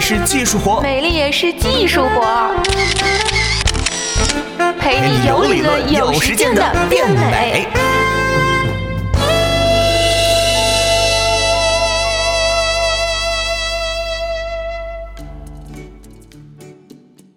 [0.00, 2.54] 也是技术活，美丽也是技术活，
[4.80, 7.68] 陪你有理论有实践的变美。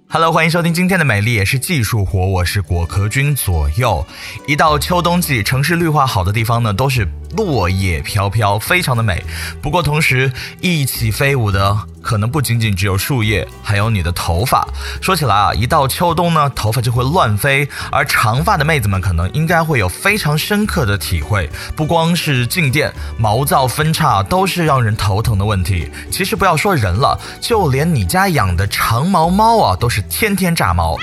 [0.07, 4.05] Hello，欢迎收听今天的美丽也是技术活，我是果壳君左右。
[4.47, 7.05] 一到秋冬季，城市绿化好的地方呢，都是
[7.35, 9.23] 落叶飘飘，非常的美。
[9.61, 11.77] 不过同时，一起飞舞的。
[12.03, 14.67] 可能不仅仅只有树叶，还有你的头发。
[15.01, 21.49] 说起来啊，一到秋冬呢，头发就会乱飞，而长发的妹子们可能应该会有非常深刻的体会。
[21.77, 25.89] 不光是静电、毛躁分叉都是让人头疼的问题。
[26.11, 30.97] 其实不要说人了，就连你家养的长毛猫啊，都是天天炸毛。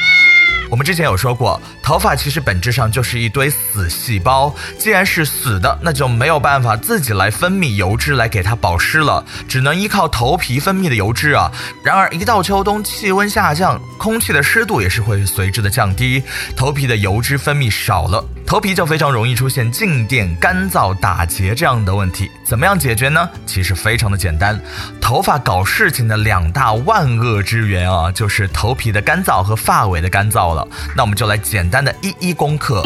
[0.70, 4.55] 我们之前有说过，头发其实本质上就是一堆死细胞。
[4.79, 11.51] 既然是死的，那就没有办法自己来分泌油脂来给它保湿了，只能依靠头皮分泌的油脂啊。
[11.82, 16.23] 然而一到秋冬，气温下降，空气的湿度也是会随之的降低，
[16.57, 18.24] 头皮的油脂分泌少了。
[18.51, 23.30] 头皮就非常容易出现静电、干燥、打结这样的问题，怎么样解决呢？
[23.46, 24.60] 其实非常的简单，
[25.01, 30.66] 头发搞事情的两大万恶之源啊，就是头皮的干燥和发尾的干燥了。
[30.96, 32.82] 那我们就来简单的一一攻克。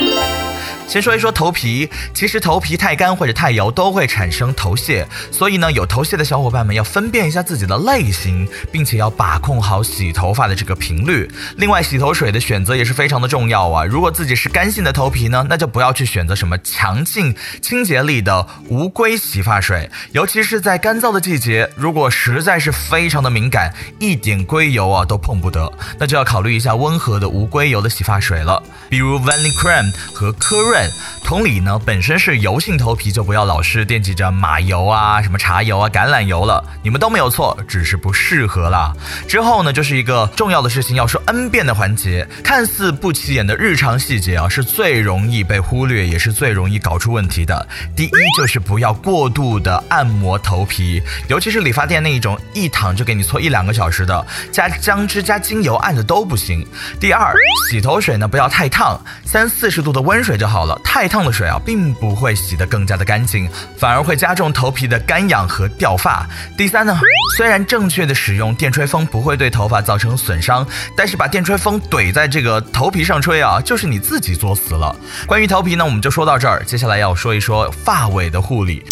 [0.86, 11.28] 先说一说头皮，其实头皮太干或者太油都会产生头屑，所以呢，有头屑的小伙伴们要分辨一下自己的类型，并且要把控好洗头发的这个频率。
[11.56, 13.84] 另外，洗头水的选择也是非常的重要啊。
[13.84, 30.88] 如果自己是干性的头皮呢，那就不要去选择什么强劲清洁力的无硅洗发水，尤其是在干燥的季节，如果实在是非常的敏感，一点硅油啊都碰不得，那就要考虑一下温和的无硅油的洗发水了，比如 Vanicream 和科滋润。
[31.24, 38.92] 同理呢，本身是油性头皮就不要老是惦记着马油啊、什么茶油啊、橄榄油了，你们都没有错，只是不适合啦。
[39.26, 47.66] 之后呢，就是一个重要的事情要说 N 遍的环节，看似不起眼的日常细节啊，是最容易被忽略，也是最容易搞出问题的。
[47.96, 56.64] 第一就是不要过度的按摩头皮，尤其是理发店那一种一躺就给你搓一两个小时的，加姜汁加精油按的都不行。
[57.00, 57.34] 第二，
[57.68, 60.78] 洗头水呢不要太烫，三四十度的温水就好了。
[60.84, 66.26] 太烫的水啊，并不会洗得更加的干净，反而会加重头皮的干痒和掉发。
[66.54, 66.94] 第三呢，
[67.38, 74.94] 虽然正确的使用电吹风不会对头发造成损伤，但是把电吹风怼在这个头皮上吹啊，就是你自己作死了。
[75.26, 78.84] 关于头皮呢，我们就说到这儿，接下来要说一说发尾的护理。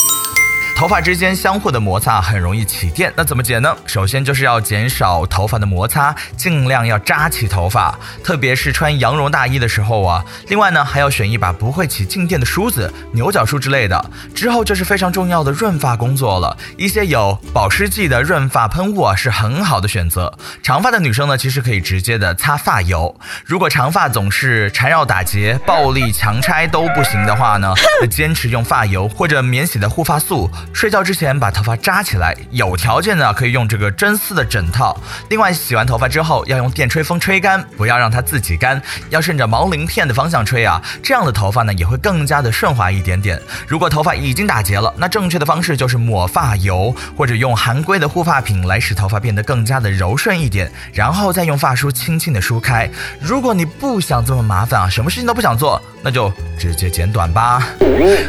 [0.83, 3.73] 头发之间相互的摩擦很容易起电，那怎么解呢？
[3.87, 10.25] 首先就是要减少头发的摩擦，尽量要扎起头发，特别是穿羊绒大衣的时候啊。
[10.49, 14.11] 另外呢，还要选一把不会起静电的梳子，牛角梳之类的。
[14.35, 20.37] 之后就是非常重要的润发工作了，一些有保湿剂的润发喷雾啊是很好的选择。
[20.65, 23.15] 长发的女生呢，其实可以直接的擦发油。
[23.45, 27.73] 如果长发总是缠绕打结、暴力强拆都不行的话呢，
[28.11, 30.51] 坚持用发油或者免洗的护发素。
[30.73, 34.99] 睡觉之前把头发扎起来，有条件的可以用这个真丝的枕套。
[35.29, 38.81] 另外，洗完头发之后要用电吹风吹干，不要让它自己干，
[39.11, 43.41] 要顺着毛鳞片的方向吹啊，这样的头发呢也会更加的顺滑一点点。
[43.67, 52.89] 如果头发已经打结了，那正确的方式就是抹发油或者用含硅的护发品来使头发变得更加的柔顺一点，然后再用发梳轻轻的梳开。
[53.21, 57.67] 如果你不想这么麻烦啊，什么事情都不想做，那就直接剪短吧。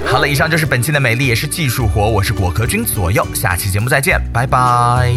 [0.06, 2.34] 好了，以上就是本期的美丽也是技术活，我是。
[2.34, 5.14] 果壳君左右，下期节目再见，拜拜。